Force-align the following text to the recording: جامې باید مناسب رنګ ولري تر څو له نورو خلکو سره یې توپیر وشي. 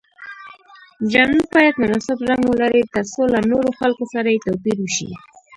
جامې 1.11 1.41
باید 1.53 1.75
مناسب 1.81 2.17
رنګ 2.29 2.41
ولري 2.47 2.83
تر 2.93 3.03
څو 3.13 3.21
له 3.33 3.39
نورو 3.51 3.69
خلکو 3.79 4.03
سره 4.13 4.27
یې 4.33 4.43
توپیر 4.45 4.77
وشي. 4.81 5.09